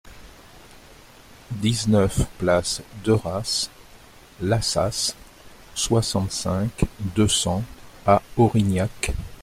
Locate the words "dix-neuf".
1.51-2.25